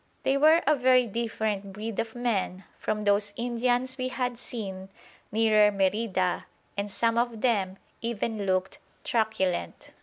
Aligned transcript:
They 0.23 0.35
were 0.35 0.63
a 0.65 0.75
very 0.75 1.05
different 1.05 1.73
breed 1.73 1.99
of 1.99 2.15
men 2.15 2.63
from 2.79 3.03
those 3.03 3.33
Indians 3.35 3.99
we 3.99 4.07
had 4.07 4.39
seen 4.39 4.89
nearer 5.31 5.71
Merida, 5.71 6.47
and 6.75 6.89
some 6.89 7.19
of 7.19 7.41
them 7.41 7.77
even 8.01 8.47
looked 8.47 8.79
truculent. 9.03 9.91